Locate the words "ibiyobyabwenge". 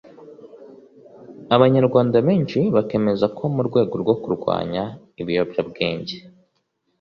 5.21-6.15